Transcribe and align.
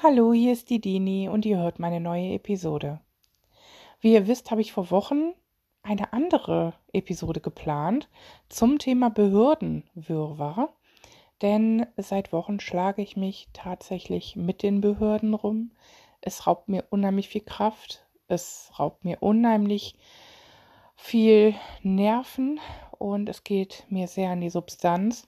Hallo, 0.00 0.32
hier 0.32 0.52
ist 0.52 0.70
die 0.70 0.80
Dini 0.80 1.28
und 1.28 1.44
ihr 1.44 1.58
hört 1.58 1.80
meine 1.80 1.98
neue 1.98 2.34
Episode. 2.34 3.00
Wie 3.98 4.12
ihr 4.12 4.28
wisst, 4.28 4.52
habe 4.52 4.60
ich 4.60 4.70
vor 4.70 4.92
Wochen 4.92 5.32
eine 5.82 6.12
andere 6.12 6.74
Episode 6.92 7.40
geplant 7.40 8.08
zum 8.48 8.78
Thema 8.78 9.10
Behördenwirrwarr. 9.10 10.68
Denn 11.42 11.84
seit 11.96 12.32
Wochen 12.32 12.60
schlage 12.60 13.02
ich 13.02 13.16
mich 13.16 13.48
tatsächlich 13.52 14.36
mit 14.36 14.62
den 14.62 14.80
Behörden 14.80 15.34
rum. 15.34 15.72
Es 16.20 16.46
raubt 16.46 16.68
mir 16.68 16.84
unheimlich 16.90 17.28
viel 17.28 17.42
Kraft. 17.42 18.06
Es 18.28 18.70
raubt 18.78 19.04
mir 19.04 19.20
unheimlich 19.20 19.96
viel 20.94 21.56
Nerven 21.82 22.60
und 22.98 23.28
es 23.28 23.42
geht 23.42 23.84
mir 23.88 24.06
sehr 24.06 24.30
an 24.30 24.42
die 24.42 24.50
Substanz. 24.50 25.26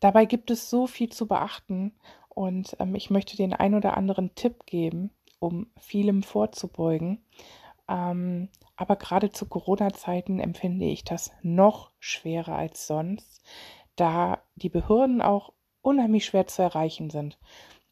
Dabei 0.00 0.24
gibt 0.24 0.50
es 0.50 0.70
so 0.70 0.86
viel 0.86 1.10
zu 1.10 1.28
beachten 1.28 1.92
und 2.40 2.74
ähm, 2.78 2.94
ich 2.94 3.10
möchte 3.10 3.36
den 3.36 3.52
ein 3.52 3.74
oder 3.74 3.98
anderen 3.98 4.34
Tipp 4.34 4.64
geben, 4.64 5.10
um 5.40 5.66
vielem 5.78 6.22
vorzubeugen. 6.22 7.22
Ähm, 7.86 8.48
aber 8.76 8.96
gerade 8.96 9.30
zu 9.30 9.46
Corona-Zeiten 9.46 10.40
empfinde 10.40 10.86
ich 10.86 11.04
das 11.04 11.32
noch 11.42 11.90
schwerer 11.98 12.56
als 12.56 12.86
sonst, 12.86 13.44
da 13.94 14.38
die 14.54 14.70
Behörden 14.70 15.20
auch 15.20 15.52
unheimlich 15.82 16.24
schwer 16.24 16.46
zu 16.46 16.62
erreichen 16.62 17.10
sind. 17.10 17.38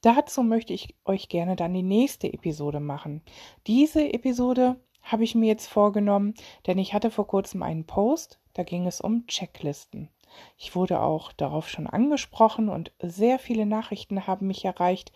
Dazu 0.00 0.42
möchte 0.42 0.72
ich 0.72 0.96
euch 1.05 1.28
gerne 1.28 1.55
dann 1.55 1.74
die 1.74 1.83
nächste 1.83 2.33
Episode 2.33 2.80
machen. 2.80 3.20
Diese 3.66 4.14
Episode 4.14 4.80
habe 5.02 5.24
ich 5.24 5.34
mir 5.34 5.48
jetzt 5.48 5.66
vorgenommen, 5.66 6.33
denn 6.66 6.78
ich 6.78 6.94
hatte 6.94 7.10
vor 7.10 7.27
kurzem 7.27 7.62
einen 7.62 7.84
Post, 7.84 8.41
da 8.55 8.62
ging 8.62 8.86
es 8.86 9.02
um 9.02 9.27
Checklisten. 9.27 10.08
Ich 10.56 10.74
wurde 10.74 11.00
auch 11.00 11.32
darauf 11.32 11.68
schon 11.68 11.87
angesprochen 11.87 12.69
und 12.69 12.92
sehr 13.00 13.38
viele 13.38 13.66
Nachrichten 13.66 14.27
haben 14.27 14.46
mich 14.46 14.64
erreicht 14.64 15.12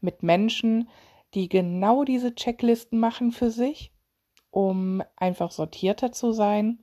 mit 0.00 0.22
Menschen, 0.22 0.88
die 1.34 1.48
genau 1.48 2.04
diese 2.04 2.34
Checklisten 2.34 2.98
machen 2.98 3.32
für 3.32 3.50
sich, 3.50 3.92
um 4.50 5.02
einfach 5.16 5.50
sortierter 5.50 6.12
zu 6.12 6.32
sein, 6.32 6.78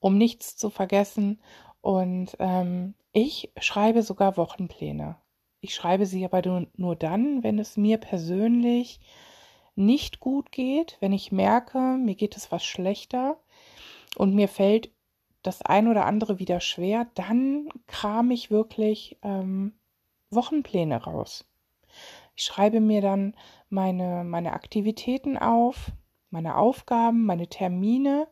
um 0.00 0.16
nichts 0.16 0.56
zu 0.56 0.70
vergessen. 0.70 1.40
Und 1.80 2.36
ähm, 2.38 2.94
ich 3.12 3.52
schreibe 3.60 4.02
sogar 4.02 4.36
Wochenpläne. 4.36 5.16
Ich 5.60 5.74
schreibe 5.74 6.06
sie 6.06 6.24
aber 6.24 6.42
nur, 6.46 6.66
nur 6.76 6.96
dann, 6.96 7.42
wenn 7.42 7.58
es 7.58 7.76
mir 7.76 7.98
persönlich 7.98 9.00
nicht 9.74 10.20
gut 10.20 10.52
geht, 10.52 10.96
wenn 11.00 11.12
ich 11.12 11.32
merke, 11.32 11.78
mir 11.78 12.14
geht 12.14 12.36
es 12.36 12.50
was 12.50 12.64
schlechter 12.64 13.38
und 14.16 14.34
mir 14.34 14.48
fällt 14.48 14.90
das 15.42 15.62
ein 15.62 15.88
oder 15.88 16.06
andere 16.06 16.38
wieder 16.38 16.60
schwer, 16.60 17.06
dann 17.14 17.68
kram 17.86 18.30
ich 18.30 18.50
wirklich 18.50 19.18
ähm, 19.22 19.72
Wochenpläne 20.30 21.02
raus. 21.02 21.46
Ich 22.36 22.44
schreibe 22.44 22.80
mir 22.80 23.00
dann 23.00 23.34
meine, 23.68 24.24
meine 24.24 24.52
Aktivitäten 24.52 25.38
auf, 25.38 25.92
meine 26.30 26.56
Aufgaben, 26.56 27.24
meine 27.24 27.48
Termine, 27.48 28.28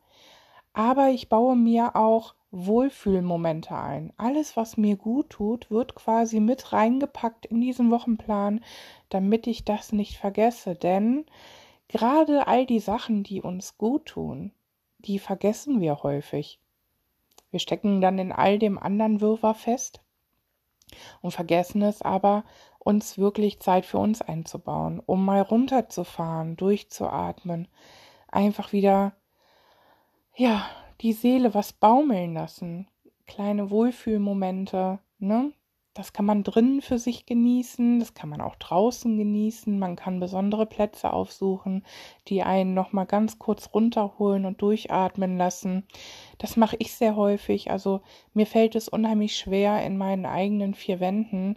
aber 0.73 1.09
ich 1.09 1.29
baue 1.29 1.57
mir 1.57 1.97
auch 1.97 2.35
Wohlfühlmomente 2.51 3.77
ein. 3.77 4.13
Alles, 4.17 4.57
was 4.57 4.77
mir 4.77 4.97
gut 4.97 5.31
tut, 5.31 5.71
wird 5.71 5.95
quasi 5.95 6.41
mit 6.41 6.73
reingepackt 6.73 7.47
in 7.47 7.61
diesen 7.61 7.91
Wochenplan, 7.91 8.65
damit 9.09 9.47
ich 9.47 9.65
das 9.65 9.93
nicht 9.93 10.17
vergesse. 10.17 10.75
Denn 10.75 11.27
gerade 11.89 12.47
all 12.47 12.67
die 12.67 12.79
Sachen, 12.79 13.23
die 13.23 13.43
uns 13.43 13.77
gut 13.77 14.07
tun, 14.07 14.53
die 14.99 15.19
vergessen 15.19 15.81
wir 15.81 16.03
häufig. 16.03 16.61
Wir 17.51 17.61
stecken 17.61 18.01
dann 18.01 18.19
in 18.19 18.33
all 18.33 18.59
dem 18.59 18.79
anderen 18.79 19.21
Wirrwarr 19.21 19.55
fest 19.55 20.01
und 21.21 21.33
vergessen 21.33 21.83
es 21.83 22.03
aber, 22.03 22.45
uns 22.79 23.19
wirklich 23.19 23.59
Zeit 23.59 23.85
für 23.85 23.99
uns 23.99 24.23
einzubauen, 24.23 25.03
um 25.05 25.25
mal 25.25 25.41
runterzufahren, 25.41 26.57
durchzuatmen, 26.57 27.67
einfach 28.29 28.73
wieder, 28.73 29.17
ja, 30.37 30.69
die 31.01 31.13
Seele 31.13 31.53
was 31.53 31.73
baumeln 31.73 32.35
lassen, 32.35 32.89
kleine 33.27 33.71
Wohlfühlmomente, 33.71 35.01
ne? 35.19 35.53
Das 35.97 36.13
kann 36.13 36.27
man 36.27 36.43
drinnen 36.43 36.83
für 36.83 36.99
sich 36.99 37.25
genießen, 37.25 38.01
das 38.01 38.13
kann 38.13 38.29
man 38.29 38.43
auch 38.43 38.57
draußen 38.57 39.17
genießen. 39.17 39.79
Man 39.79 39.97
kann 39.97 40.21
besondere 40.21 40.67
Plätze 40.67 41.11
aufsuchen, 41.11 41.87
die 42.29 42.43
einen 42.43 42.75
noch 42.75 42.93
mal 42.93 43.07
ganz 43.07 43.39
kurz 43.39 43.71
runterholen 43.73 44.45
und 44.45 44.61
durchatmen 44.61 45.39
lassen. 45.39 45.85
Das 46.37 46.59
mache 46.59 46.77
ich 46.81 46.93
sehr 46.93 47.17
häufig. 47.17 47.71
Also 47.71 48.03
mir 48.35 48.45
fällt 48.47 48.75
es 48.75 48.91
unheimlich 48.91 49.39
schwer 49.39 49.83
in 49.87 49.97
meinen 49.97 50.27
eigenen 50.27 50.75
vier 50.75 51.01
Wänden 51.01 51.57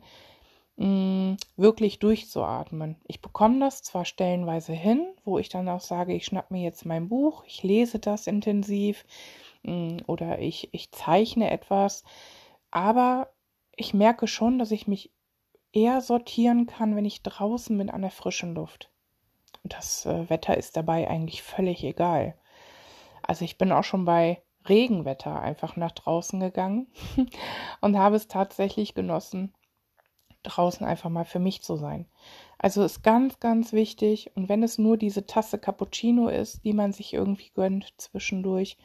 mh, 0.78 0.88
mm, 0.88 1.38
wirklich 1.58 2.00
durchzuatmen. 2.00 2.96
Ich 3.08 3.22
bekomme 3.22 3.60
das 3.60 3.84
zwar 3.84 4.06
stellenweise 4.06 4.72
hin, 4.72 5.06
wo 5.26 5.38
ich 5.38 5.50
dann 5.50 5.68
auch 5.68 5.82
sage, 5.82 6.14
ich 6.14 6.26
schnapp 6.26 6.50
mir 6.50 6.64
jetzt 6.64 6.86
mein 6.86 7.10
Buch, 7.10 7.44
ich 7.46 7.62
lese 7.64 8.00
das 8.00 8.26
intensiv 8.26 9.04
mh, 9.64 9.74
mm, 9.74 9.98
oder 10.08 10.40
ich 10.40 10.70
ich 10.72 10.92
zeichne 10.94 11.52
etwas, 11.52 12.06
aber 12.72 13.28
ich 13.80 13.94
merke 13.94 14.28
schon, 14.28 14.60
dass 14.60 14.72
ich 14.72 14.88
mich 14.88 15.12
eher 15.72 16.02
sortieren 16.02 16.66
kann, 16.66 16.96
wenn 16.96 17.06
ich 17.06 17.24
draußen 17.24 17.78
bin 17.78 17.90
an 17.90 18.02
der 18.02 18.12
frischen 18.12 18.54
Luft. 18.54 18.92
Und 19.64 19.74
das 19.74 20.06
äh, 20.06 20.30
Wetter 20.30 20.58
ist 20.58 20.76
dabei 20.76 21.08
eigentlich 21.08 21.44
völlig 21.44 21.84
egal. 21.84 22.36
Also 23.22 23.46
ich 23.46 23.58
bin 23.58 23.72
auch 23.72 23.84
schon 23.84 24.06
bei 24.06 24.42
Regenwetter 24.68 25.40
einfach 25.40 25.78
nach 25.78 25.92
draußen 25.92 26.40
gegangen 26.40 26.88
und 27.82 27.98
habe 27.98 28.18
es 28.18 28.28
tatsächlich 28.28 28.96
genossen, 28.96 29.54
draußen 30.44 30.86
einfach 30.86 31.10
mal 31.10 31.26
für 31.26 31.40
mich 31.40 31.62
zu 31.62 31.78
sein. 31.78 32.06
Also 32.58 32.84
ist 32.84 33.04
ganz, 33.04 33.40
ganz 33.40 33.72
wichtig. 33.72 34.36
Und 34.36 34.50
wenn 34.50 34.64
es 34.64 34.78
nur 34.78 34.98
diese 34.98 35.26
Tasse 35.26 35.58
Cappuccino 35.58 36.28
ist, 36.28 36.66
die 36.66 36.74
man 36.74 36.92
sich 36.92 37.14
irgendwie 37.14 37.52
gönnt 37.54 37.94
zwischendurch. 37.98 38.78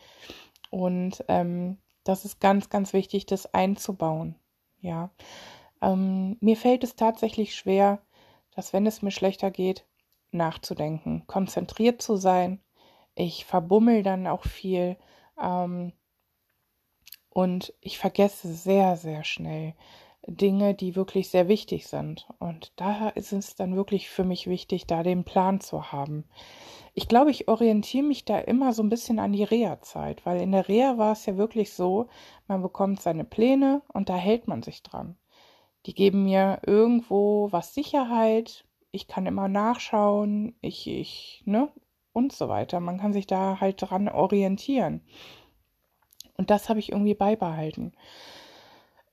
Und 0.71 1.25
ähm, 1.27 1.79
das 2.05 2.25
ist 2.25 2.41
ganz, 2.41 2.69
ganz 2.69 2.93
wichtig, 2.93 3.27
das 3.27 3.53
einzubauen. 3.53 4.37
Ja, 4.85 5.11
ähm, 5.83 6.37
mir 6.41 6.57
fällt 6.57 6.85
es 6.85 6.97
tatsächlich 6.97 7.55
schwer, 7.57 8.03
dass 8.55 8.73
wenn 8.75 8.87
es 8.87 9.03
mir 9.03 9.11
schlechter 9.13 9.51
geht, 9.51 9.87
nachzudenken, 10.31 11.27
konzentriert 11.27 12.03
zu 12.03 12.17
sein. 12.17 12.61
Ich 13.15 13.47
verbummel 13.47 14.03
dann 14.03 14.27
auch 14.27 14.45
viel 14.45 14.97
ähm, 15.43 15.93
und 17.31 17.75
ich 17.81 17.99
vergesse 17.99 18.53
sehr, 18.53 18.97
sehr 18.97 19.25
schnell 19.25 19.75
Dinge, 20.27 20.75
die 20.75 20.97
wirklich 20.97 21.29
sehr 21.29 21.49
wichtig 21.49 21.87
sind. 21.87 22.27
Und 22.39 22.73
da 22.77 23.09
ist 23.11 23.33
es 23.33 23.55
dann 23.55 23.77
wirklich 23.77 24.09
für 24.09 24.25
mich 24.25 24.47
wichtig, 24.47 24.87
da 24.87 25.03
den 25.03 25.25
Plan 25.25 25.61
zu 25.61 25.93
haben. 25.93 26.25
Ich 26.95 27.09
glaube, 27.09 27.31
ich 27.31 27.49
orientiere 27.49 28.07
mich 28.07 28.25
da 28.25 28.39
immer 28.39 28.73
so 28.73 28.83
ein 28.83 28.89
bisschen 28.89 29.19
an 29.19 29.33
die 29.33 29.45
Reha-Zeit, 29.45 30.25
weil 30.25 30.41
in 30.41 30.53
der 30.53 30.69
Reha 30.69 30.97
war 30.97 31.13
es 31.13 31.27
ja 31.27 31.37
wirklich 31.37 31.73
so, 31.73 32.09
man 32.47 32.63
bekommt 32.63 33.01
seine 33.01 33.25
Pläne 33.25 33.83
und 33.93 34.09
da 34.09 34.17
hält 34.17 34.47
man 34.47 34.63
sich 34.63 34.83
dran. 34.83 35.17
Die 35.87 35.95
geben 35.95 36.25
mir 36.25 36.61
irgendwo 36.65 37.51
was 37.51 37.75
Sicherheit, 37.75 38.65
ich 38.93 39.09
kann 39.09 39.27
immer 39.27 39.49
nachschauen, 39.49 40.55
ich, 40.61 40.87
ich, 40.87 41.43
ne, 41.47 41.69
und 42.13 42.33
so 42.33 42.49
weiter. 42.49 42.81
Man 42.81 42.99
kann 42.99 43.13
sich 43.13 43.27
da 43.27 43.61
halt 43.61 43.83
dran 43.83 44.09
orientieren. 44.09 45.03
Und 46.37 46.51
das 46.51 46.69
habe 46.69 46.79
ich 46.79 46.93
irgendwie 46.93 47.15
beibehalten. 47.15 47.93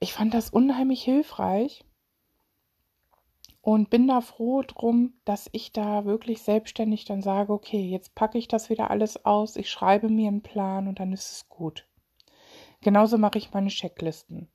Ich 0.04 0.14
fand 0.14 0.34
das 0.34 0.50
unheimlich 0.50 1.04
hilfreich 1.04 1.86
und 3.62 3.92
bin 3.92 4.08
da 4.08 4.20
froh 4.22 4.64
drum, 4.64 5.14
dass 5.26 5.48
ich 5.52 5.72
da 5.72 6.06
wirklich 6.06 6.42
selbstständig 6.42 7.06
dann 7.06 7.22
sage, 7.22 7.54
okay, 7.54 7.84
jetzt 7.84 8.16
packe 8.16 8.40
ich 8.40 8.48
das 8.48 8.72
wieder 8.72 8.90
alles 8.90 9.26
aus, 9.26 9.56
ich 9.56 9.70
schreibe 9.70 10.10
mir 10.10 10.28
einen 10.28 10.42
Plan 10.42 10.88
und 10.88 11.00
dann 11.00 11.14
ist 11.14 11.32
es 11.32 11.50
gut. 11.50 11.88
Genauso 12.82 13.20
mache 13.20 13.38
ich 13.38 13.54
meine 13.54 13.70
Checklisten. 13.70 14.50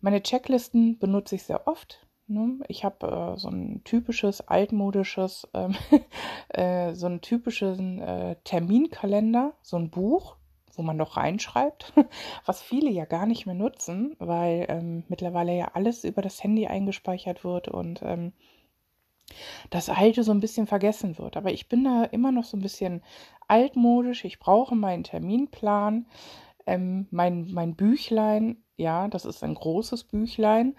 Meine 0.00 0.22
Checklisten 0.22 0.98
benutze 0.98 1.34
ich 1.34 1.42
sehr 1.42 1.68
oft. 1.68 2.06
Ne? 2.26 2.58
Ich 2.68 2.82
habe 2.82 3.34
äh, 3.34 3.38
so 3.38 3.48
ein 3.48 3.82
typisches 3.84 4.40
altmodisches, 4.40 5.46
ähm, 5.52 5.76
äh, 6.48 6.94
so 6.94 7.04
einen 7.04 7.20
typischen 7.20 8.00
äh, 8.00 8.36
Terminkalender, 8.44 9.52
so 9.60 9.76
ein 9.76 9.90
Buch, 9.90 10.36
wo 10.78 10.82
man 10.82 10.96
noch 10.96 11.16
reinschreibt, 11.16 11.92
was 12.46 12.62
viele 12.62 12.90
ja 12.90 13.04
gar 13.04 13.26
nicht 13.26 13.46
mehr 13.46 13.54
nutzen, 13.54 14.14
weil 14.18 14.66
ähm, 14.68 15.04
mittlerweile 15.08 15.56
ja 15.56 15.70
alles 15.74 16.04
über 16.04 16.22
das 16.22 16.42
Handy 16.42 16.66
eingespeichert 16.66 17.44
wird 17.44 17.68
und 17.68 18.00
ähm, 18.02 18.32
das 19.70 19.90
Alte 19.90 20.22
so 20.22 20.32
ein 20.32 20.40
bisschen 20.40 20.66
vergessen 20.66 21.18
wird. 21.18 21.36
Aber 21.36 21.52
ich 21.52 21.68
bin 21.68 21.84
da 21.84 22.04
immer 22.04 22.32
noch 22.32 22.44
so 22.44 22.56
ein 22.56 22.62
bisschen 22.62 23.02
altmodisch. 23.48 24.24
Ich 24.24 24.38
brauche 24.38 24.74
meinen 24.74 25.04
Terminplan, 25.04 26.06
ähm, 26.66 27.08
mein, 27.10 27.50
mein 27.52 27.74
Büchlein, 27.74 28.62
ja, 28.76 29.08
das 29.08 29.24
ist 29.24 29.42
ein 29.42 29.54
großes 29.54 30.04
Büchlein, 30.04 30.76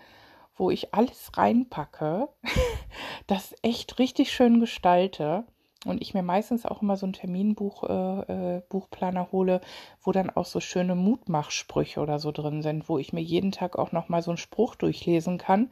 wo 0.56 0.72
ich 0.72 0.94
alles 0.94 1.32
reinpacke, 1.36 2.30
das 3.28 3.56
echt 3.62 4.00
richtig 4.00 4.32
schön 4.32 4.60
gestalte 4.60 5.46
und 5.86 6.02
ich 6.02 6.14
mir 6.14 6.24
meistens 6.24 6.66
auch 6.66 6.82
immer 6.82 6.98
so 6.98 7.06
ein 7.06 7.14
Terminbuch, 7.14 7.84
äh, 7.84 8.58
äh, 8.58 8.62
Buchplaner 8.68 9.32
hole, 9.32 9.62
wo 10.02 10.12
dann 10.12 10.30
auch 10.30 10.46
so 10.46 10.60
schöne 10.60 10.96
Mutmachsprüche 10.96 12.02
oder 12.02 12.20
so 12.20 12.32
drin 12.32 12.62
sind, 12.62 12.90
wo 12.90 12.98
ich 12.98 13.14
mir 13.14 13.22
jeden 13.22 13.52
Tag 13.52 13.78
auch 13.78 13.92
nochmal 13.92 14.22
so 14.22 14.32
einen 14.32 14.38
Spruch 14.38 14.76
durchlesen 14.76 15.38
kann. 15.38 15.72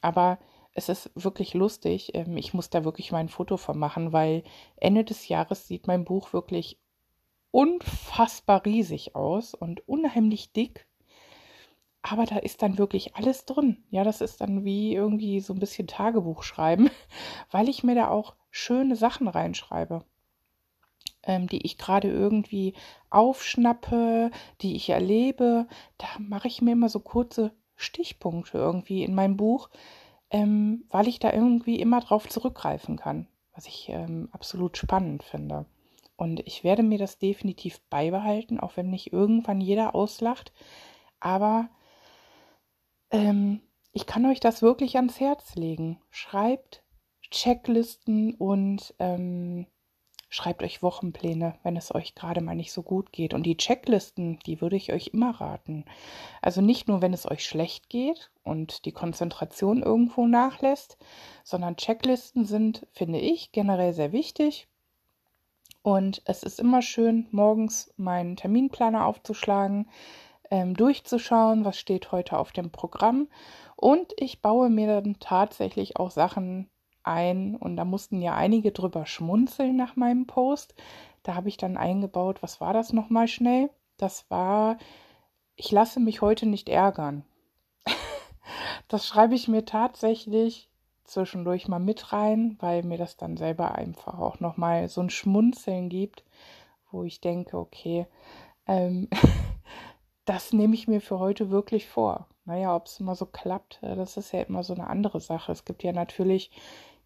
Aber 0.00 0.38
es 0.74 0.88
ist 0.88 1.10
wirklich 1.14 1.54
lustig. 1.54 2.12
Ähm, 2.14 2.36
ich 2.36 2.54
muss 2.54 2.70
da 2.70 2.84
wirklich 2.84 3.12
mein 3.12 3.28
Foto 3.28 3.56
von 3.56 3.78
machen, 3.78 4.12
weil 4.12 4.42
Ende 4.76 5.04
des 5.04 5.28
Jahres 5.28 5.68
sieht 5.68 5.86
mein 5.86 6.04
Buch 6.04 6.32
wirklich 6.32 6.78
unfassbar 7.50 8.64
riesig 8.64 9.14
aus 9.14 9.54
und 9.54 9.86
unheimlich 9.88 10.52
dick. 10.52 10.86
Aber 12.02 12.24
da 12.24 12.36
ist 12.38 12.62
dann 12.62 12.78
wirklich 12.78 13.16
alles 13.16 13.44
drin. 13.44 13.84
Ja, 13.90 14.04
das 14.04 14.20
ist 14.20 14.40
dann 14.40 14.64
wie 14.64 14.94
irgendwie 14.94 15.40
so 15.40 15.52
ein 15.52 15.58
bisschen 15.58 15.88
Tagebuch 15.88 16.42
schreiben, 16.42 16.90
weil 17.50 17.68
ich 17.68 17.82
mir 17.82 17.94
da 17.94 18.08
auch 18.08 18.36
schöne 18.58 18.96
Sachen 18.96 19.28
reinschreibe, 19.28 20.04
ähm, 21.22 21.46
die 21.48 21.64
ich 21.64 21.78
gerade 21.78 22.08
irgendwie 22.10 22.74
aufschnappe, 23.10 24.30
die 24.60 24.76
ich 24.76 24.90
erlebe. 24.90 25.66
Da 25.96 26.06
mache 26.18 26.48
ich 26.48 26.60
mir 26.60 26.72
immer 26.72 26.88
so 26.88 27.00
kurze 27.00 27.52
Stichpunkte 27.76 28.58
irgendwie 28.58 29.04
in 29.04 29.14
meinem 29.14 29.36
Buch, 29.36 29.70
ähm, 30.30 30.84
weil 30.90 31.08
ich 31.08 31.20
da 31.20 31.32
irgendwie 31.32 31.80
immer 31.80 32.00
drauf 32.00 32.28
zurückgreifen 32.28 32.96
kann, 32.96 33.28
was 33.54 33.66
ich 33.66 33.88
ähm, 33.88 34.28
absolut 34.32 34.76
spannend 34.76 35.22
finde. 35.22 35.64
Und 36.16 36.40
ich 36.40 36.64
werde 36.64 36.82
mir 36.82 36.98
das 36.98 37.18
definitiv 37.18 37.80
beibehalten, 37.90 38.58
auch 38.58 38.76
wenn 38.76 38.90
nicht 38.90 39.12
irgendwann 39.12 39.60
jeder 39.60 39.94
auslacht. 39.94 40.52
Aber 41.20 41.68
ähm, 43.12 43.60
ich 43.92 44.06
kann 44.06 44.26
euch 44.26 44.40
das 44.40 44.60
wirklich 44.60 44.96
ans 44.96 45.20
Herz 45.20 45.54
legen. 45.54 46.00
Schreibt 46.10 46.82
Checklisten 47.30 48.34
und 48.34 48.94
ähm, 48.98 49.66
schreibt 50.30 50.62
euch 50.62 50.82
Wochenpläne, 50.82 51.54
wenn 51.62 51.76
es 51.76 51.94
euch 51.94 52.14
gerade 52.14 52.40
mal 52.40 52.54
nicht 52.54 52.72
so 52.72 52.82
gut 52.82 53.12
geht. 53.12 53.34
Und 53.34 53.44
die 53.44 53.56
Checklisten, 53.56 54.38
die 54.46 54.60
würde 54.60 54.76
ich 54.76 54.92
euch 54.92 55.08
immer 55.08 55.40
raten. 55.40 55.84
Also 56.42 56.60
nicht 56.60 56.88
nur, 56.88 57.00
wenn 57.00 57.14
es 57.14 57.30
euch 57.30 57.44
schlecht 57.44 57.88
geht 57.88 58.30
und 58.44 58.84
die 58.84 58.92
Konzentration 58.92 59.82
irgendwo 59.82 60.26
nachlässt, 60.26 60.98
sondern 61.44 61.76
Checklisten 61.76 62.44
sind, 62.44 62.86
finde 62.92 63.18
ich, 63.18 63.52
generell 63.52 63.92
sehr 63.92 64.12
wichtig. 64.12 64.68
Und 65.82 66.20
es 66.26 66.42
ist 66.42 66.60
immer 66.60 66.82
schön, 66.82 67.26
morgens 67.30 67.92
meinen 67.96 68.36
Terminplaner 68.36 69.06
aufzuschlagen, 69.06 69.88
ähm, 70.50 70.74
durchzuschauen, 70.74 71.64
was 71.64 71.78
steht 71.78 72.12
heute 72.12 72.38
auf 72.38 72.52
dem 72.52 72.70
Programm. 72.70 73.28
Und 73.76 74.12
ich 74.16 74.42
baue 74.42 74.68
mir 74.68 75.00
dann 75.00 75.18
tatsächlich 75.20 75.96
auch 75.96 76.10
Sachen 76.10 76.68
ein. 77.02 77.56
Und 77.56 77.76
da 77.76 77.84
mussten 77.84 78.20
ja 78.20 78.34
einige 78.34 78.72
drüber 78.72 79.06
schmunzeln 79.06 79.76
nach 79.76 79.96
meinem 79.96 80.26
Post. 80.26 80.74
Da 81.22 81.34
habe 81.34 81.48
ich 81.48 81.56
dann 81.56 81.76
eingebaut, 81.76 82.42
was 82.42 82.60
war 82.60 82.72
das 82.72 82.92
nochmal 82.92 83.28
schnell? 83.28 83.70
Das 83.96 84.30
war, 84.30 84.78
ich 85.56 85.70
lasse 85.70 86.00
mich 86.00 86.20
heute 86.20 86.46
nicht 86.46 86.68
ärgern. 86.68 87.24
das 88.88 89.06
schreibe 89.06 89.34
ich 89.34 89.48
mir 89.48 89.64
tatsächlich 89.64 90.70
zwischendurch 91.04 91.68
mal 91.68 91.80
mit 91.80 92.12
rein, 92.12 92.56
weil 92.60 92.82
mir 92.82 92.98
das 92.98 93.16
dann 93.16 93.36
selber 93.36 93.74
einfach 93.74 94.18
auch 94.18 94.40
nochmal 94.40 94.88
so 94.88 95.00
ein 95.00 95.10
Schmunzeln 95.10 95.88
gibt, 95.88 96.22
wo 96.90 97.02
ich 97.02 97.20
denke, 97.20 97.58
okay, 97.58 98.06
ähm, 98.66 99.08
das 100.28 100.52
nehme 100.52 100.74
ich 100.74 100.88
mir 100.88 101.00
für 101.00 101.18
heute 101.18 101.50
wirklich 101.50 101.86
vor. 101.88 102.26
Naja, 102.44 102.76
ob 102.76 102.86
es 102.86 103.00
immer 103.00 103.14
so 103.14 103.26
klappt, 103.26 103.82
äh, 103.82 103.96
das 103.96 104.16
ist 104.16 104.32
ja 104.32 104.42
immer 104.42 104.62
so 104.62 104.74
eine 104.74 104.88
andere 104.88 105.20
Sache. 105.20 105.52
Es 105.52 105.64
gibt 105.64 105.82
ja 105.82 105.92
natürlich 105.92 106.50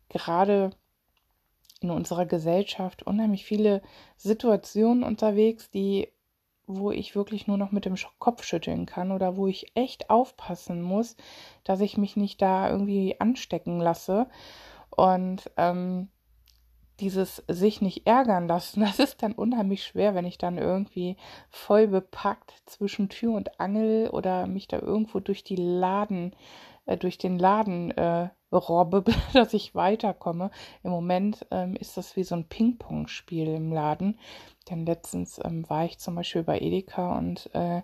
gerade 0.09 0.71
in 1.81 1.91
unserer 1.91 2.27
Gesellschaft 2.27 3.03
unheimlich 3.05 3.45
viele 3.45 3.83
Situationen 4.17 5.05
unterwegs, 5.05 5.71
die 5.71 6.09
wo 6.67 6.91
ich 6.91 7.15
wirklich 7.17 7.47
nur 7.47 7.59
noch 7.59 7.73
mit 7.73 7.85
dem 7.85 7.97
Kopf 8.19 8.45
schütteln 8.45 8.87
kann 8.87 9.11
oder 9.11 9.37
wo 9.37 9.47
ich 9.47 9.73
echt 9.75 10.11
aufpassen 10.11 10.81
muss, 10.81 11.17
dass 11.65 11.81
ich 11.81 11.99
mich 11.99 12.17
nicht 12.17 12.41
da 12.41 12.71
irgendwie 12.71 13.21
anstecken 13.21 13.81
lasse. 13.81 14.29
Und 14.91 15.51
ähm, 15.57 16.09
dieses 17.03 17.43
sich 17.49 17.83
nicht 17.83 18.07
ärgern 18.07 18.47
lassen, 18.49 18.81
das 18.81 18.99
ist 18.99 19.23
dann 19.23 19.33
unheimlich 19.33 19.85
schwer, 19.85 20.15
wenn 20.15 20.25
ich 20.25 20.39
dann 20.39 20.57
irgendwie 20.57 21.17
voll 21.51 21.89
bepackt 21.89 22.55
zwischen 22.67 23.09
Tür 23.09 23.35
und 23.35 23.61
Angel 23.61 24.09
oder 24.11 24.47
mich 24.47 24.69
da 24.69 24.79
irgendwo 24.79 25.21
durch 25.21 25.45
die 25.45 25.57
Laden, 25.57 26.35
äh, 26.87 26.97
durch 26.97 27.19
den 27.19 27.39
Laden 27.39 27.91
äh, 27.91 28.31
robbe, 28.53 29.05
dass 29.33 29.53
ich 29.53 29.75
weiterkomme. 29.75 30.51
Im 30.83 30.91
Moment 30.91 31.47
ähm, 31.51 31.77
ist 31.77 31.97
das 31.97 32.17
wie 32.17 32.25
so 32.25 32.37
ein 32.37 32.49
Ping-Pong-Spiel 32.49 33.49
im 33.49 33.73
Laden. 33.73 34.19
Denn 34.71 34.87
letztens 34.87 35.41
ähm, 35.45 35.69
war 35.69 35.85
ich 35.85 35.99
zum 35.99 36.15
Beispiel 36.15 36.45
bei 36.45 36.61
Edeka 36.61 37.19
und 37.19 37.53
äh, 37.55 37.83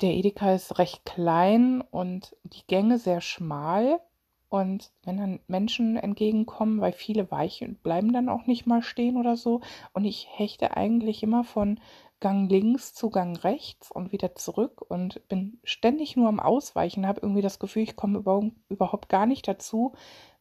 der 0.00 0.10
Edeka 0.10 0.52
ist 0.52 0.78
recht 0.78 1.04
klein 1.06 1.80
und 1.80 2.36
die 2.42 2.66
Gänge 2.66 2.98
sehr 2.98 3.20
schmal. 3.20 4.00
Und 4.48 4.92
wenn 5.04 5.16
dann 5.16 5.40
Menschen 5.48 5.96
entgegenkommen, 5.96 6.80
weil 6.80 6.92
viele 6.92 7.30
weichen, 7.30 7.76
bleiben 7.82 8.12
dann 8.12 8.28
auch 8.28 8.46
nicht 8.46 8.66
mal 8.66 8.82
stehen 8.82 9.16
oder 9.16 9.36
so. 9.36 9.60
Und 9.92 10.04
ich 10.04 10.28
hechte 10.30 10.76
eigentlich 10.76 11.22
immer 11.22 11.42
von 11.42 11.80
Gang 12.20 12.50
links 12.50 12.94
zu 12.94 13.10
Gang 13.10 13.42
rechts 13.44 13.90
und 13.90 14.12
wieder 14.12 14.34
zurück 14.34 14.80
und 14.88 15.26
bin 15.28 15.58
ständig 15.64 16.16
nur 16.16 16.28
am 16.28 16.40
Ausweichen, 16.40 17.06
habe 17.06 17.20
irgendwie 17.20 17.42
das 17.42 17.58
Gefühl, 17.58 17.82
ich 17.82 17.96
komme 17.96 18.22
überhaupt 18.68 19.08
gar 19.08 19.26
nicht 19.26 19.46
dazu, 19.46 19.92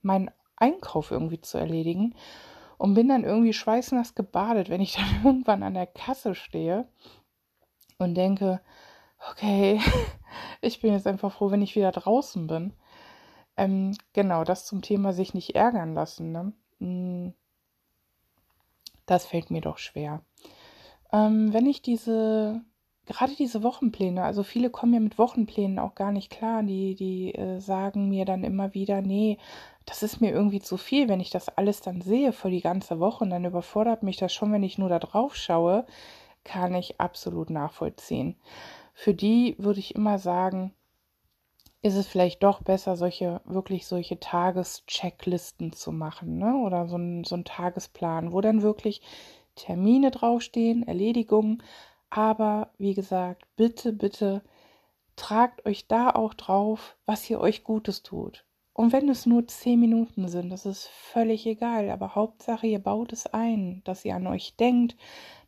meinen 0.01 0.31
Einkauf 0.55 1.11
irgendwie 1.11 1.41
zu 1.41 1.57
erledigen 1.57 2.15
und 2.77 2.93
bin 2.93 3.09
dann 3.09 3.25
irgendwie 3.25 3.53
schweißnass 3.53 4.15
gebadet, 4.15 4.69
wenn 4.69 4.81
ich 4.81 4.93
dann 4.95 5.25
irgendwann 5.25 5.63
an 5.63 5.73
der 5.73 5.87
Kasse 5.87 6.35
stehe 6.35 6.87
und 7.97 8.15
denke, 8.15 8.61
okay, 9.31 9.81
ich 10.61 10.79
bin 10.79 10.93
jetzt 10.93 11.07
einfach 11.07 11.31
froh, 11.31 11.51
wenn 11.51 11.61
ich 11.61 11.75
wieder 11.75 11.91
draußen 11.91 12.47
bin. 12.47 12.73
Ähm, 13.57 13.95
genau, 14.13 14.43
das 14.43 14.65
zum 14.65 14.81
Thema 14.81 15.13
sich 15.13 15.33
nicht 15.33 15.55
ärgern 15.55 15.93
lassen. 15.93 16.31
Ne? 16.31 16.53
Hm, 16.79 17.33
das 19.05 19.25
fällt 19.25 19.51
mir 19.51 19.61
doch 19.61 19.77
schwer. 19.77 20.21
Ähm, 21.13 21.53
wenn 21.53 21.65
ich 21.65 21.81
diese, 21.81 22.61
gerade 23.05 23.35
diese 23.35 23.63
Wochenpläne, 23.63 24.23
also 24.23 24.43
viele 24.43 24.69
kommen 24.69 24.93
ja 24.93 24.99
mit 24.99 25.17
Wochenplänen 25.17 25.79
auch 25.79 25.95
gar 25.95 26.11
nicht 26.11 26.29
klar, 26.31 26.63
die, 26.63 26.95
die 26.95 27.33
äh, 27.35 27.59
sagen 27.59 28.09
mir 28.09 28.25
dann 28.25 28.43
immer 28.43 28.73
wieder, 28.73 29.01
nee, 29.01 29.37
das 29.85 30.03
ist 30.03 30.19
mir 30.19 30.31
irgendwie 30.31 30.61
zu 30.61 30.77
viel, 30.77 31.07
wenn 31.07 31.19
ich 31.19 31.29
das 31.29 31.49
alles 31.49 31.81
dann 31.81 32.01
sehe 32.01 32.33
für 32.33 32.49
die 32.49 32.61
ganze 32.61 32.99
Woche 32.99 33.23
und 33.23 33.29
dann 33.29 33.45
überfordert 33.45 34.03
mich 34.03 34.17
das 34.17 34.33
schon, 34.33 34.51
wenn 34.51 34.63
ich 34.63 34.77
nur 34.77 34.89
da 34.89 34.99
drauf 34.99 35.35
schaue, 35.35 35.85
kann 36.43 36.73
ich 36.73 36.99
absolut 36.99 37.49
nachvollziehen. 37.49 38.35
Für 38.93 39.13
die 39.13 39.55
würde 39.59 39.79
ich 39.79 39.93
immer 39.95 40.17
sagen, 40.17 40.73
ist 41.85 41.95
es 41.95 42.07
vielleicht 42.07 42.41
doch 42.41 42.63
besser, 42.63 42.95
solche, 42.95 43.41
wirklich 43.45 43.85
solche 43.85 44.19
Tageschecklisten 44.19 45.71
zu 45.71 45.91
machen, 45.91 46.39
ne? 46.39 46.55
Oder 46.57 46.87
so 46.87 46.97
ein, 46.97 47.23
so 47.23 47.35
ein 47.35 47.45
Tagesplan, 47.45 48.31
wo 48.31 48.41
dann 48.41 48.63
wirklich 48.63 49.01
Termine 49.53 50.09
draufstehen, 50.09 50.87
Erledigungen. 50.87 51.61
Aber 52.09 52.71
wie 52.79 52.95
gesagt, 52.95 53.43
bitte, 53.55 53.93
bitte 53.93 54.41
tragt 55.15 55.63
euch 55.67 55.87
da 55.87 56.09
auch 56.09 56.33
drauf, 56.33 56.97
was 57.05 57.29
ihr 57.29 57.39
euch 57.39 57.63
Gutes 57.63 58.01
tut. 58.01 58.45
Und 58.73 58.91
wenn 58.91 59.07
es 59.07 59.27
nur 59.27 59.47
zehn 59.47 59.79
Minuten 59.79 60.27
sind, 60.27 60.49
das 60.49 60.65
ist 60.65 60.87
völlig 60.87 61.45
egal. 61.45 61.91
Aber 61.91 62.15
Hauptsache, 62.15 62.65
ihr 62.65 62.79
baut 62.79 63.13
es 63.13 63.27
ein, 63.27 63.83
dass 63.83 64.03
ihr 64.05 64.15
an 64.15 64.25
euch 64.25 64.55
denkt, 64.55 64.97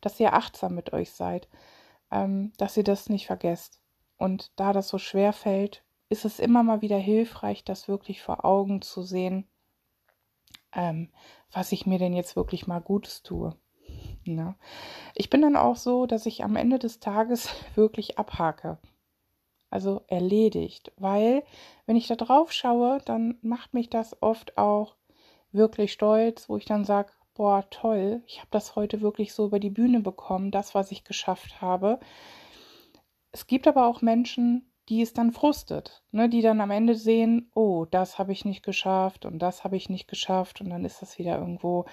dass 0.00 0.20
ihr 0.20 0.34
achtsam 0.34 0.76
mit 0.76 0.92
euch 0.92 1.10
seid, 1.10 1.48
ähm, 2.12 2.52
dass 2.58 2.76
ihr 2.76 2.84
das 2.84 3.08
nicht 3.08 3.26
vergesst. 3.26 3.80
Und 4.18 4.52
da 4.54 4.72
das 4.72 4.88
so 4.88 4.98
schwer 4.98 5.32
fällt, 5.32 5.82
ist 6.08 6.24
es 6.24 6.38
immer 6.38 6.62
mal 6.62 6.80
wieder 6.80 6.98
hilfreich, 6.98 7.64
das 7.64 7.88
wirklich 7.88 8.22
vor 8.22 8.44
Augen 8.44 8.82
zu 8.82 9.02
sehen, 9.02 9.46
ähm, 10.72 11.10
was 11.52 11.72
ich 11.72 11.86
mir 11.86 11.98
denn 11.98 12.14
jetzt 12.14 12.36
wirklich 12.36 12.66
mal 12.66 12.80
Gutes 12.80 13.22
tue. 13.22 13.56
Ne? 14.24 14.54
Ich 15.14 15.30
bin 15.30 15.42
dann 15.42 15.56
auch 15.56 15.76
so, 15.76 16.06
dass 16.06 16.26
ich 16.26 16.44
am 16.44 16.56
Ende 16.56 16.78
des 16.78 17.00
Tages 17.00 17.50
wirklich 17.74 18.18
abhake. 18.18 18.78
Also 19.70 20.02
erledigt. 20.06 20.92
Weil, 20.96 21.44
wenn 21.84 21.96
ich 21.96 22.06
da 22.06 22.16
drauf 22.16 22.52
schaue, 22.52 23.00
dann 23.04 23.36
macht 23.42 23.74
mich 23.74 23.90
das 23.90 24.22
oft 24.22 24.56
auch 24.56 24.96
wirklich 25.52 25.92
stolz, 25.92 26.48
wo 26.48 26.56
ich 26.56 26.64
dann 26.64 26.84
sage, 26.84 27.12
boah, 27.34 27.64
toll, 27.70 28.22
ich 28.26 28.38
habe 28.38 28.48
das 28.50 28.76
heute 28.76 29.00
wirklich 29.00 29.32
so 29.32 29.46
über 29.46 29.60
die 29.60 29.70
Bühne 29.70 30.00
bekommen, 30.00 30.50
das, 30.50 30.74
was 30.74 30.90
ich 30.90 31.04
geschafft 31.04 31.60
habe. 31.60 32.00
Es 33.30 33.46
gibt 33.46 33.68
aber 33.68 33.86
auch 33.86 34.00
Menschen, 34.00 34.67
die 34.88 35.02
es 35.02 35.12
dann 35.12 35.32
frustet, 35.32 36.02
ne, 36.12 36.28
die 36.28 36.42
dann 36.42 36.60
am 36.60 36.70
Ende 36.70 36.94
sehen, 36.94 37.50
oh, 37.54 37.84
das 37.84 38.18
habe 38.18 38.32
ich 38.32 38.44
nicht 38.44 38.62
geschafft 38.62 39.24
und 39.24 39.38
das 39.38 39.64
habe 39.64 39.76
ich 39.76 39.88
nicht 39.88 40.08
geschafft 40.08 40.60
und 40.60 40.70
dann 40.70 40.84
ist 40.84 41.02
das 41.02 41.18
wieder 41.18 41.38
irgendwo 41.38 41.84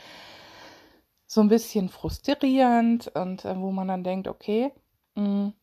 so 1.28 1.42
ein 1.42 1.50
bisschen 1.50 1.90
frustrierend 1.90 3.08
und 3.16 3.46
äh, 3.46 3.60
wo 3.60 3.72
man 3.72 3.88
dann 3.88 4.04
denkt, 4.04 4.28
okay, 4.28 4.72
mh, 5.16 5.24
mm, 5.24 5.54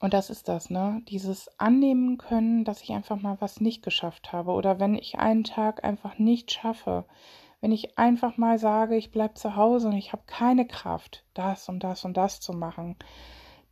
und 0.00 0.14
das 0.14 0.30
ist 0.30 0.48
das, 0.48 0.68
ne? 0.68 1.00
Dieses 1.08 1.48
Annehmen 1.60 2.18
können, 2.18 2.64
dass 2.64 2.82
ich 2.82 2.90
einfach 2.90 3.20
mal 3.20 3.36
was 3.40 3.60
nicht 3.60 3.84
geschafft 3.84 4.32
habe 4.32 4.50
oder 4.50 4.80
wenn 4.80 4.96
ich 4.96 5.20
einen 5.20 5.44
Tag 5.44 5.84
einfach 5.84 6.18
nicht 6.18 6.50
schaffe, 6.50 7.04
wenn 7.60 7.70
ich 7.70 7.96
einfach 7.98 8.36
mal 8.36 8.58
sage, 8.58 8.96
ich 8.96 9.12
bleibe 9.12 9.34
zu 9.34 9.54
Hause 9.54 9.86
und 9.86 9.96
ich 9.96 10.12
habe 10.12 10.24
keine 10.26 10.66
Kraft, 10.66 11.24
das 11.34 11.68
und 11.68 11.84
das 11.84 12.04
und 12.04 12.16
das 12.16 12.40
zu 12.40 12.52
machen, 12.52 12.96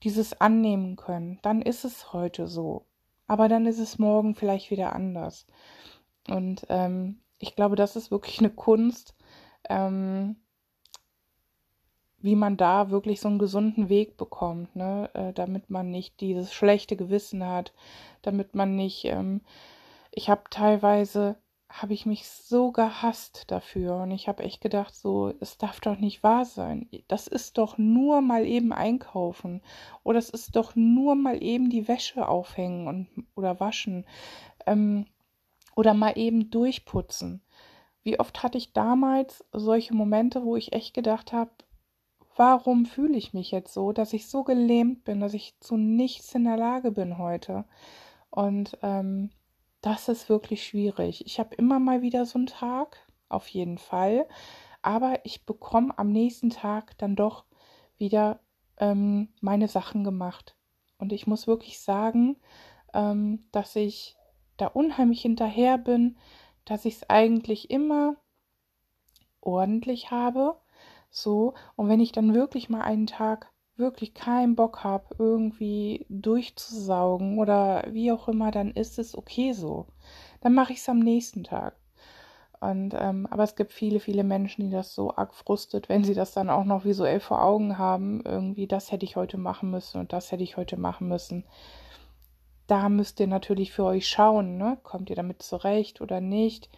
dieses 0.02 0.40
Annehmen 0.40 0.96
können, 0.96 1.38
dann 1.42 1.62
ist 1.62 1.84
es 1.84 2.12
heute 2.12 2.46
so. 2.46 2.86
Aber 3.26 3.48
dann 3.48 3.66
ist 3.66 3.78
es 3.78 3.98
morgen 3.98 4.34
vielleicht 4.34 4.70
wieder 4.70 4.94
anders. 4.94 5.46
Und 6.28 6.66
ähm, 6.68 7.20
ich 7.38 7.54
glaube, 7.54 7.76
das 7.76 7.96
ist 7.96 8.10
wirklich 8.10 8.38
eine 8.38 8.50
Kunst, 8.50 9.14
ähm, 9.68 10.36
wie 12.18 12.36
man 12.36 12.56
da 12.56 12.90
wirklich 12.90 13.20
so 13.20 13.28
einen 13.28 13.38
gesunden 13.38 13.88
Weg 13.88 14.16
bekommt, 14.16 14.76
ne? 14.76 15.10
Äh, 15.14 15.32
damit 15.32 15.70
man 15.70 15.90
nicht 15.90 16.20
dieses 16.20 16.52
schlechte 16.52 16.96
Gewissen 16.96 17.46
hat, 17.46 17.72
damit 18.22 18.54
man 18.54 18.76
nicht, 18.76 19.06
ähm, 19.06 19.40
ich 20.10 20.28
habe 20.28 20.42
teilweise, 20.50 21.36
habe 21.70 21.94
ich 21.94 22.04
mich 22.04 22.28
so 22.28 22.72
gehasst 22.72 23.44
dafür 23.46 23.98
und 23.98 24.10
ich 24.10 24.26
habe 24.28 24.42
echt 24.42 24.60
gedacht, 24.60 24.94
so, 24.94 25.32
es 25.38 25.56
darf 25.56 25.80
doch 25.80 25.96
nicht 25.96 26.22
wahr 26.22 26.44
sein. 26.44 26.88
Das 27.06 27.28
ist 27.28 27.58
doch 27.58 27.78
nur 27.78 28.20
mal 28.20 28.44
eben 28.44 28.72
einkaufen 28.72 29.62
oder 30.02 30.18
es 30.18 30.30
ist 30.30 30.56
doch 30.56 30.74
nur 30.74 31.14
mal 31.14 31.42
eben 31.42 31.70
die 31.70 31.86
Wäsche 31.86 32.26
aufhängen 32.28 32.88
und 32.88 33.08
oder 33.36 33.60
waschen 33.60 34.04
ähm, 34.66 35.06
oder 35.76 35.94
mal 35.94 36.18
eben 36.18 36.50
durchputzen. 36.50 37.40
Wie 38.02 38.18
oft 38.18 38.42
hatte 38.42 38.58
ich 38.58 38.72
damals 38.72 39.44
solche 39.52 39.94
Momente, 39.94 40.44
wo 40.44 40.56
ich 40.56 40.72
echt 40.72 40.92
gedacht 40.92 41.32
habe, 41.32 41.52
warum 42.36 42.84
fühle 42.84 43.16
ich 43.16 43.32
mich 43.32 43.52
jetzt 43.52 43.72
so, 43.72 43.92
dass 43.92 44.12
ich 44.12 44.26
so 44.26 44.42
gelähmt 44.42 45.04
bin, 45.04 45.20
dass 45.20 45.34
ich 45.34 45.58
zu 45.60 45.76
nichts 45.76 46.34
in 46.34 46.44
der 46.44 46.56
Lage 46.56 46.90
bin 46.90 47.18
heute. 47.18 47.64
Und 48.30 48.76
ähm, 48.82 49.30
das 49.80 50.08
ist 50.08 50.28
wirklich 50.28 50.64
schwierig. 50.64 51.24
Ich 51.26 51.38
habe 51.38 51.54
immer 51.54 51.78
mal 51.78 52.02
wieder 52.02 52.26
so 52.26 52.38
einen 52.38 52.46
Tag, 52.46 52.98
auf 53.28 53.48
jeden 53.48 53.78
Fall, 53.78 54.26
aber 54.82 55.24
ich 55.24 55.46
bekomme 55.46 55.96
am 55.98 56.10
nächsten 56.10 56.50
Tag 56.50 56.96
dann 56.98 57.16
doch 57.16 57.44
wieder 57.96 58.40
ähm, 58.78 59.28
meine 59.40 59.68
Sachen 59.68 60.04
gemacht. 60.04 60.56
Und 60.98 61.12
ich 61.12 61.26
muss 61.26 61.46
wirklich 61.46 61.80
sagen, 61.80 62.36
ähm, 62.92 63.44
dass 63.52 63.76
ich 63.76 64.16
da 64.56 64.66
unheimlich 64.66 65.22
hinterher 65.22 65.78
bin, 65.78 66.18
dass 66.64 66.84
ich 66.84 66.96
es 66.96 67.10
eigentlich 67.10 67.70
immer 67.70 68.16
ordentlich 69.40 70.10
habe. 70.10 70.60
So, 71.10 71.54
und 71.76 71.88
wenn 71.88 72.00
ich 72.00 72.12
dann 72.12 72.34
wirklich 72.34 72.68
mal 72.68 72.82
einen 72.82 73.06
Tag 73.06 73.50
wirklich 73.80 74.14
keinen 74.14 74.54
Bock 74.54 74.84
habe, 74.84 75.16
irgendwie 75.18 76.06
durchzusaugen 76.08 77.38
oder 77.38 77.84
wie 77.90 78.12
auch 78.12 78.28
immer, 78.28 78.50
dann 78.50 78.70
ist 78.70 78.98
es 78.98 79.16
okay 79.16 79.52
so. 79.52 79.86
Dann 80.40 80.54
mache 80.54 80.72
ich 80.72 80.78
es 80.78 80.88
am 80.88 81.00
nächsten 81.00 81.44
Tag. 81.44 81.74
Und, 82.60 82.94
ähm, 82.96 83.26
aber 83.30 83.42
es 83.42 83.56
gibt 83.56 83.72
viele, 83.72 84.00
viele 84.00 84.22
Menschen, 84.22 84.66
die 84.66 84.70
das 84.70 84.94
so 84.94 85.16
arg 85.16 85.34
frustet, 85.34 85.88
wenn 85.88 86.04
sie 86.04 86.14
das 86.14 86.32
dann 86.32 86.50
auch 86.50 86.64
noch 86.64 86.84
visuell 86.84 87.20
vor 87.20 87.42
Augen 87.42 87.78
haben. 87.78 88.22
Irgendwie, 88.24 88.66
das 88.66 88.92
hätte 88.92 89.06
ich 89.06 89.16
heute 89.16 89.38
machen 89.38 89.70
müssen 89.70 89.98
und 89.98 90.12
das 90.12 90.30
hätte 90.30 90.44
ich 90.44 90.56
heute 90.56 90.76
machen 90.78 91.08
müssen 91.08 91.44
da 92.70 92.88
müsst 92.88 93.18
ihr 93.18 93.26
natürlich 93.26 93.72
für 93.72 93.84
euch 93.84 94.08
schauen, 94.08 94.56
ne? 94.56 94.78
kommt 94.84 95.10
ihr 95.10 95.16
damit 95.16 95.42
zurecht 95.42 96.00
oder 96.00 96.20
nicht. 96.20 96.70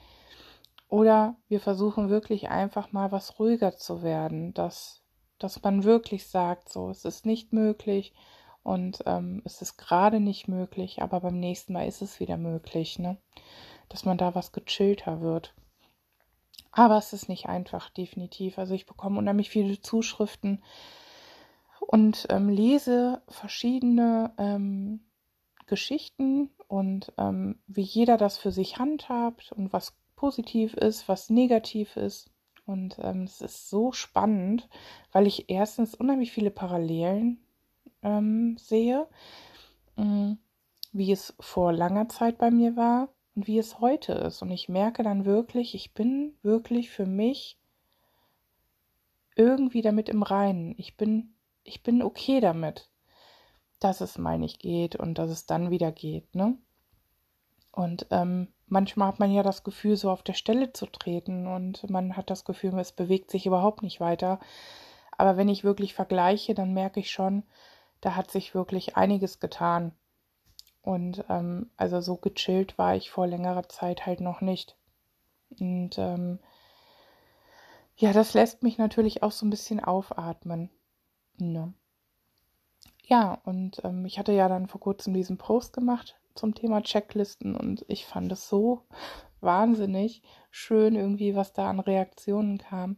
Oder 0.89 1.37
wir 1.49 1.61
versuchen 1.61 2.09
wirklich 2.09 2.49
einfach 2.49 2.93
mal 2.93 3.13
was 3.13 3.39
ruhiger 3.39 3.77
zu 3.77 4.03
werden, 4.03 4.55
dass, 4.55 5.02
dass 5.43 5.63
man 5.63 5.85
wirklich 5.85 6.27
sagt, 6.27 6.69
so, 6.69 6.91
es 6.91 7.05
ist 7.05 7.27
nicht 7.27 7.53
möglich 7.53 8.13
und 8.63 9.03
ähm, 9.07 9.43
es 9.45 9.63
ist 9.63 9.77
gerade 9.77 10.21
nicht 10.21 10.49
möglich, 10.49 11.03
aber 11.03 11.21
beim 11.21 11.39
nächsten 11.39 11.73
Mal 11.73 11.89
ist 11.89 12.03
es 12.03 12.21
wieder 12.21 12.37
möglich, 12.37 12.99
ne? 12.99 13.17
dass 13.89 14.05
man 14.05 14.19
da 14.19 14.35
was 14.35 14.53
gechillter 14.53 15.21
wird. 15.21 15.55
Aber 16.71 16.97
es 16.97 17.13
ist 17.13 17.29
nicht 17.29 17.47
einfach, 17.47 17.91
definitiv. 17.91 18.59
Also 18.59 18.75
ich 18.75 18.87
bekomme 18.87 19.19
unheimlich 19.19 19.51
viele 19.51 19.81
Zuschriften 19.81 20.63
und 21.81 22.27
ähm, 22.31 22.49
lese 22.49 23.21
verschiedene 23.29 24.33
ähm, 24.39 25.01
Geschichten 25.67 26.51
und 26.69 27.13
ähm, 27.19 27.61
wie 27.67 27.83
jeder 27.83 28.17
das 28.17 28.39
für 28.39 28.53
sich 28.53 28.79
handhabt 28.79 29.53
und 29.53 29.73
was 29.73 29.95
positiv 30.17 30.75
ist, 30.75 31.09
was 31.09 31.29
negativ 31.29 31.97
ist. 31.97 32.32
Und 32.65 32.99
ähm, 33.01 33.25
es 33.25 33.41
ist 33.41 33.69
so 33.69 33.93
spannend, 33.93 34.69
weil 35.11 35.27
ich 35.27 35.51
erstens 35.51 35.95
unheimlich 35.95 36.33
viele 36.33 36.51
Parallelen 36.51 37.45
ähm, 38.03 38.57
sehe, 38.59 39.09
ähm, 39.97 40.39
wie 40.93 41.13
es 41.13 41.35
vor 41.41 41.73
langer 41.73 42.09
Zeit 42.09 42.39
bei 42.39 42.51
mir 42.51 42.77
war 42.77 43.09
und 43.35 43.47
wie 43.47 43.59
es 43.59 43.81
heute 43.81 44.13
ist. 44.13 44.43
Und 44.43 44.51
ich 44.51 44.69
merke 44.69 45.03
dann 45.03 45.25
wirklich, 45.25 45.75
ich 45.75 45.95
bin 45.95 46.35
wirklich 46.43 46.91
für 46.91 47.07
mich 47.07 47.59
irgendwie 49.35 49.83
damit 49.83 50.09
im 50.09 50.23
Reinen. 50.23 50.75
Ich 50.77 50.97
bin, 50.97 51.35
ich 51.65 51.83
bin 51.83 52.03
okay 52.03 52.41
damit 52.41 52.93
dass 53.83 54.01
es 54.01 54.19
mal 54.19 54.39
nicht 54.39 54.61
geht 54.61 54.97
und 54.97 55.19
dass 55.19 55.31
es 55.31 55.47
dann 55.47 55.71
wieder 55.71 55.93
geht, 55.93 56.35
ne? 56.35 56.57
Und 57.73 58.07
ähm, 58.11 58.49
manchmal 58.67 59.09
hat 59.09 59.19
man 59.19 59.33
ja 59.33 59.43
das 59.43 59.65
Gefühl, 59.65 59.97
so 59.97 60.11
auf 60.11 60.23
der 60.23 60.35
Stelle 60.35 60.73
zu 60.73 60.87
treten 60.87 61.47
und 61.47 61.89
man 61.89 62.17
hat 62.17 62.29
das 62.29 62.45
Gefühl, 62.45 62.79
es 62.79 62.93
bewegt 62.93 63.31
sich 63.31 63.47
überhaupt 63.47 63.83
nicht 63.83 63.99
weiter. 63.99 64.39
Aber 65.17 65.37
wenn 65.37 65.49
ich 65.49 65.65
wirklich 65.65 65.95
vergleiche, 65.95 66.55
dann 66.55 66.75
merke 66.75 67.01
ich 67.01 67.11
schon, 67.11 67.45
da 68.03 68.15
hat 68.15 68.31
sich 68.31 68.55
wirklich 68.55 68.97
einiges 68.97 69.41
getan. 69.41 69.93
Und 70.83 71.25
ähm, 71.29 71.71
also 71.77 72.01
so 72.01 72.17
gechillt 72.17 72.77
war 72.77 72.95
ich 72.95 73.11
vor 73.11 73.27
längerer 73.27 73.69
Zeit 73.69 74.05
halt 74.05 74.21
noch 74.21 74.43
nicht. 74.43 74.77
Und 75.59 75.97
ähm, 75.97 76.39
ja, 77.97 78.13
das 78.13 78.35
lässt 78.35 78.63
mich 78.63 78.79
natürlich 78.79 79.23
auch 79.23 79.33
so 79.33 79.47
ein 79.47 79.51
bisschen 79.51 79.81
aufatmen. 79.81 80.71
Ne? 81.39 81.73
Ja, 83.05 83.39
und 83.45 83.83
ähm, 83.85 84.05
ich 84.05 84.19
hatte 84.19 84.33
ja 84.33 84.49
dann 84.49 84.67
vor 84.67 84.81
kurzem 84.81 85.15
diesen 85.15 85.39
Post 85.39 85.73
gemacht 85.73 86.19
zum 86.35 86.55
Thema 86.55 86.83
Checklisten 86.83 87.57
und 87.57 87.85
ich 87.89 88.07
fand 88.07 88.33
es 88.33 88.49
so 88.49 88.83
wahnsinnig 89.41 90.23
schön 90.51 90.95
irgendwie, 90.95 91.35
was 91.35 91.53
da 91.53 91.69
an 91.69 91.81
Reaktionen 91.81 92.59
kam. 92.59 92.97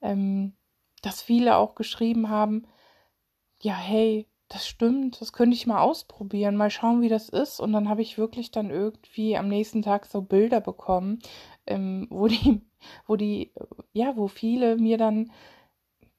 Ähm, 0.00 0.54
dass 1.02 1.22
viele 1.22 1.56
auch 1.56 1.74
geschrieben 1.74 2.28
haben, 2.28 2.66
ja, 3.60 3.74
hey, 3.74 4.28
das 4.48 4.66
stimmt, 4.66 5.20
das 5.20 5.32
könnte 5.32 5.56
ich 5.56 5.66
mal 5.66 5.80
ausprobieren, 5.80 6.56
mal 6.56 6.70
schauen, 6.70 7.00
wie 7.00 7.08
das 7.08 7.28
ist. 7.28 7.60
Und 7.60 7.72
dann 7.72 7.88
habe 7.88 8.02
ich 8.02 8.18
wirklich 8.18 8.50
dann 8.50 8.70
irgendwie 8.70 9.36
am 9.36 9.48
nächsten 9.48 9.82
Tag 9.82 10.06
so 10.06 10.22
Bilder 10.22 10.60
bekommen, 10.60 11.18
ähm, 11.66 12.06
wo 12.10 12.28
die, 12.28 12.60
wo 13.06 13.16
die, 13.16 13.52
ja, 13.92 14.16
wo 14.16 14.28
viele 14.28 14.76
mir 14.76 14.98
dann 14.98 15.32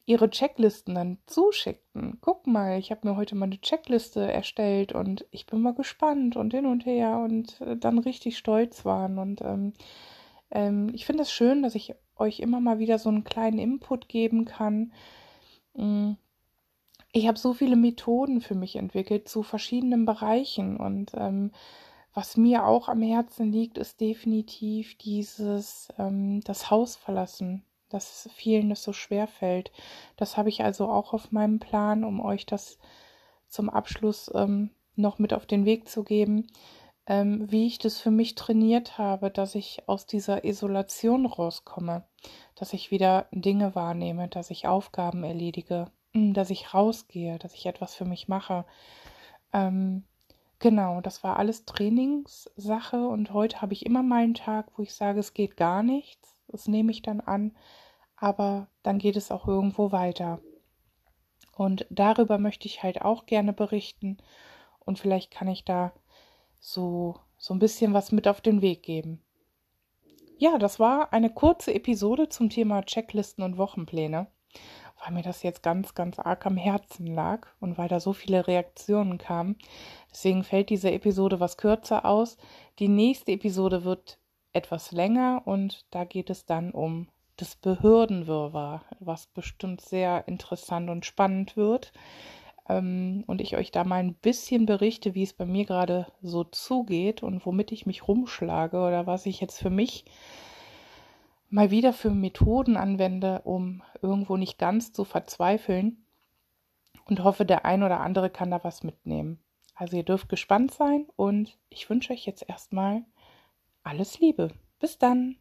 ihre 0.05 0.29
Checklisten 0.29 0.95
dann 0.95 1.17
zuschickten. 1.25 2.19
Guck 2.21 2.45
mal, 2.47 2.77
ich 2.77 2.91
habe 2.91 3.07
mir 3.07 3.15
heute 3.15 3.35
mal 3.35 3.45
eine 3.45 3.59
Checkliste 3.59 4.31
erstellt 4.31 4.93
und 4.93 5.25
ich 5.31 5.47
bin 5.47 5.61
mal 5.61 5.73
gespannt 5.73 6.35
und 6.35 6.53
hin 6.53 6.65
und 6.67 6.85
her 6.85 7.19
und 7.19 7.59
äh, 7.61 7.75
dann 7.75 7.97
richtig 7.97 8.37
stolz 8.37 8.85
waren. 8.85 9.17
Und 9.17 9.41
ähm, 9.41 9.73
ähm, 10.51 10.91
ich 10.93 11.05
finde 11.05 11.23
es 11.23 11.29
das 11.29 11.33
schön, 11.33 11.63
dass 11.63 11.75
ich 11.75 11.95
euch 12.17 12.39
immer 12.39 12.59
mal 12.59 12.79
wieder 12.79 12.99
so 12.99 13.09
einen 13.09 13.23
kleinen 13.23 13.57
Input 13.59 14.07
geben 14.07 14.45
kann. 14.45 14.93
Mm. 15.73 16.13
Ich 17.11 17.27
habe 17.27 17.39
so 17.39 17.53
viele 17.53 17.77
Methoden 17.77 18.41
für 18.41 18.55
mich 18.55 18.75
entwickelt 18.75 19.29
zu 19.29 19.41
verschiedenen 19.41 20.05
Bereichen 20.05 20.75
und 20.77 21.11
ähm, 21.15 21.51
was 22.13 22.35
mir 22.37 22.65
auch 22.65 22.89
am 22.89 23.01
Herzen 23.01 23.51
liegt, 23.53 23.77
ist 23.77 24.01
definitiv 24.01 24.97
dieses 24.97 25.87
ähm, 25.97 26.41
das 26.41 26.69
Haus 26.69 26.97
verlassen 26.97 27.63
dass 27.95 28.29
vielen 28.35 28.69
das 28.69 28.83
so 28.83 28.93
schwer 28.93 29.25
fällt. 29.27 29.71
Das 30.17 30.37
habe 30.37 30.49
ich 30.49 30.63
also 30.63 30.87
auch 30.89 31.13
auf 31.13 31.31
meinem 31.31 31.59
Plan, 31.59 32.03
um 32.03 32.19
euch 32.19 32.45
das 32.45 32.77
zum 33.47 33.69
Abschluss 33.69 34.29
ähm, 34.35 34.69
noch 34.95 35.17
mit 35.17 35.33
auf 35.33 35.45
den 35.45 35.65
Weg 35.65 35.87
zu 35.87 36.03
geben, 36.03 36.47
ähm, 37.07 37.49
wie 37.49 37.67
ich 37.67 37.79
das 37.79 37.99
für 37.99 38.11
mich 38.11 38.35
trainiert 38.35 38.97
habe, 38.97 39.31
dass 39.31 39.55
ich 39.55 39.87
aus 39.87 40.05
dieser 40.05 40.43
Isolation 40.43 41.25
rauskomme, 41.25 42.03
dass 42.55 42.73
ich 42.73 42.91
wieder 42.91 43.27
Dinge 43.31 43.75
wahrnehme, 43.75 44.27
dass 44.27 44.51
ich 44.51 44.67
Aufgaben 44.67 45.23
erledige, 45.23 45.87
hm, 46.13 46.33
dass 46.33 46.49
ich 46.49 46.73
rausgehe, 46.73 47.39
dass 47.39 47.53
ich 47.53 47.65
etwas 47.65 47.95
für 47.95 48.05
mich 48.05 48.27
mache. 48.27 48.65
Ähm, 49.53 50.03
genau, 50.59 50.99
das 50.99 51.23
war 51.23 51.37
alles 51.37 51.63
Trainingssache 51.63 53.07
und 53.07 53.31
heute 53.31 53.61
habe 53.61 53.73
ich 53.73 53.85
immer 53.85 54.03
mal 54.03 54.23
einen 54.23 54.33
Tag, 54.33 54.67
wo 54.75 54.83
ich 54.83 54.93
sage, 54.93 55.21
es 55.21 55.33
geht 55.33 55.55
gar 55.55 55.81
nichts 55.81 56.35
das 56.47 56.67
nehme 56.67 56.91
ich 56.91 57.01
dann 57.01 57.21
an, 57.21 57.51
aber 58.17 58.67
dann 58.83 58.97
geht 58.97 59.15
es 59.15 59.31
auch 59.31 59.47
irgendwo 59.47 59.91
weiter. 59.91 60.39
Und 61.55 61.85
darüber 61.89 62.37
möchte 62.37 62.67
ich 62.67 62.83
halt 62.83 63.01
auch 63.01 63.25
gerne 63.25 63.53
berichten 63.53 64.17
und 64.79 64.99
vielleicht 64.99 65.31
kann 65.31 65.47
ich 65.47 65.63
da 65.65 65.93
so, 66.59 67.15
so 67.37 67.53
ein 67.53 67.59
bisschen 67.59 67.93
was 67.93 68.11
mit 68.11 68.27
auf 68.27 68.41
den 68.41 68.61
Weg 68.61 68.83
geben. 68.83 69.21
Ja, 70.37 70.57
das 70.57 70.79
war 70.79 71.13
eine 71.13 71.29
kurze 71.29 71.73
Episode 71.73 72.27
zum 72.27 72.49
Thema 72.49 72.83
Checklisten 72.83 73.43
und 73.43 73.57
Wochenpläne, 73.57 74.27
weil 75.01 75.13
mir 75.13 75.21
das 75.21 75.43
jetzt 75.43 75.63
ganz, 75.63 75.93
ganz 75.93 76.19
arg 76.19 76.45
am 76.45 76.57
Herzen 76.57 77.07
lag 77.07 77.47
und 77.61 77.77
weil 77.77 77.87
da 77.87 78.01
so 78.01 78.11
viele 78.11 78.45
Reaktionen 78.45 79.17
kamen. 79.17 79.57
Deswegen 80.11 80.43
fällt 80.43 80.69
diese 80.69 80.91
Episode 80.91 81.39
was 81.39 81.55
kürzer 81.55 82.05
aus. 82.05 82.37
Die 82.79 82.89
nächste 82.89 83.31
Episode 83.31 83.85
wird 83.85 84.19
etwas 84.51 84.91
länger 84.91 85.41
und 85.45 85.85
da 85.91 86.03
geht 86.03 86.29
es 86.29 86.45
dann 86.45 86.71
um 86.71 87.07
das 87.37 87.55
Behördenwirrwarr, 87.55 88.83
was 88.99 89.27
bestimmt 89.27 89.81
sehr 89.81 90.27
interessant 90.27 90.89
und 90.89 91.05
spannend 91.05 91.57
wird. 91.57 91.91
ähm, 92.69 93.23
und 93.27 93.41
ich 93.41 93.55
euch 93.57 93.71
da 93.71 93.83
mal 93.83 93.99
ein 93.99 94.15
bisschen 94.15 94.65
berichte, 94.65 95.13
wie 95.15 95.23
es 95.23 95.33
bei 95.33 95.45
mir 95.45 95.65
gerade 95.65 96.07
so 96.21 96.43
zugeht 96.43 97.23
und 97.23 97.45
womit 97.45 97.71
ich 97.71 97.85
mich 97.85 98.07
rumschlage 98.07 98.77
oder 98.77 99.05
was 99.07 99.25
ich 99.25 99.41
jetzt 99.41 99.59
für 99.59 99.69
mich 99.69 100.05
mal 101.49 101.71
wieder 101.71 101.93
für 101.93 102.09
Methoden 102.09 102.75
anwende, 102.77 103.41
um 103.43 103.83
irgendwo 104.01 104.37
nicht 104.37 104.57
ganz 104.57 104.91
zu 104.93 105.03
verzweifeln 105.05 106.05
und 107.05 107.23
hoffe, 107.23 107.45
der 107.45 107.65
ein 107.65 107.83
oder 107.83 107.99
andere 107.99 108.29
kann 108.29 108.51
da 108.51 108.63
was 108.63 108.83
mitnehmen. 108.83 109.39
Also 109.75 109.97
ihr 109.97 110.03
dürft 110.03 110.29
gespannt 110.29 110.73
sein 110.73 111.05
und 111.15 111.57
ich 111.69 111.89
wünsche 111.89 112.13
euch 112.13 112.25
jetzt 112.25 112.47
erstmal 112.47 113.03
alles 113.83 114.19
Liebe. 114.19 114.49
Bis 114.79 114.97
dann. 114.97 115.37